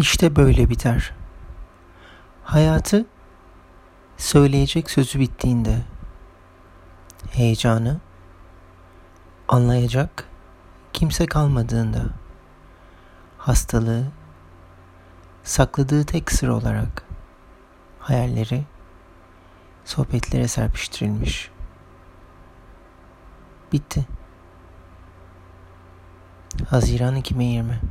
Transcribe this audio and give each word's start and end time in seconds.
İşte 0.00 0.36
böyle 0.36 0.70
biter. 0.70 1.12
Hayatı 2.44 3.06
söyleyecek 4.16 4.90
sözü 4.90 5.20
bittiğinde 5.20 5.76
heyecanı 7.30 8.00
anlayacak 9.48 10.28
kimse 10.92 11.26
kalmadığında 11.26 12.04
hastalığı 13.38 14.04
sakladığı 15.42 16.04
tek 16.04 16.32
sır 16.32 16.48
olarak 16.48 17.04
hayalleri 17.98 18.64
sohbetlere 19.84 20.48
serpiştirilmiş. 20.48 21.50
Bitti. 23.72 24.06
Haziran 26.68 27.16
2020 27.16 27.89